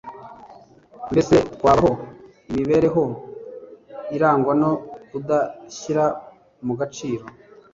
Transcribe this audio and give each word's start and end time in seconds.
mbese 1.11 1.35
twabaho 1.55 1.89
imibereho 2.49 3.03
irangwa 4.15 4.53
no 4.61 4.71
kudashyira 5.09 6.05
mu 6.65 6.73
gaciro 6.79 7.25